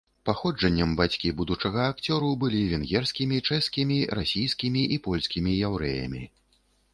Паходжаннем 0.27 0.93
бацькі 1.01 1.33
будучага 1.41 1.83
акцёру 1.95 2.31
былі 2.43 2.61
венгерскімі, 2.71 3.37
чэшскімі, 3.49 3.99
расійскімі 4.21 4.81
і 4.97 4.99
польскімі 5.05 5.51
яўрэямі. 5.71 6.23